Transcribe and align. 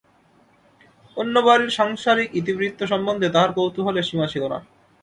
অন্য 1.17 1.35
বাড়ির 1.45 1.71
সাংসারিক 1.71 2.29
ইতিবৃত্ত 2.33 2.79
সম্বন্ধে 2.83 3.27
তাহার 3.29 3.51
কৌতূহলের 3.57 4.07
সীমা 4.09 4.27
ছিল 4.27 4.43
না। 4.53 4.59